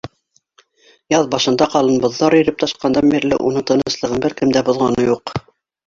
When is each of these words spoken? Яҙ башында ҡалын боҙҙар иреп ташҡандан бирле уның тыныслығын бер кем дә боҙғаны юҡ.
Яҙ 1.15 1.29
башында 1.35 1.67
ҡалын 1.75 2.01
боҙҙар 2.07 2.37
иреп 2.39 2.59
ташҡандан 2.65 3.15
бирле 3.15 3.41
уның 3.51 3.71
тыныслығын 3.71 4.27
бер 4.29 4.41
кем 4.43 4.59
дә 4.61 4.69
боҙғаны 4.73 5.11
юҡ. 5.15 5.41